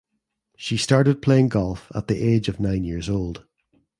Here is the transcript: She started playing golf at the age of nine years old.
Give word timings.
She 0.57 0.77
started 0.77 1.21
playing 1.21 1.49
golf 1.49 1.91
at 1.93 2.07
the 2.07 2.15
age 2.17 2.49
of 2.49 2.59
nine 2.59 2.83
years 2.83 3.07
old. 3.07 3.45